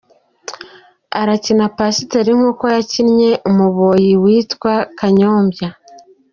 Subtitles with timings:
[1.21, 5.69] Arakina pasiteri nk’uko yakinnye umuboyi witwa Kanyombya.